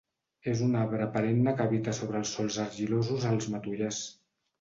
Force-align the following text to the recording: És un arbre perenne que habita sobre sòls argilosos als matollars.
És 0.51 0.61
un 0.67 0.77
arbre 0.83 1.07
perenne 1.17 1.53
que 1.59 1.65
habita 1.69 1.93
sobre 1.97 2.21
sòls 2.29 2.57
argilosos 2.65 3.29
als 3.33 3.47
matollars. 3.57 4.01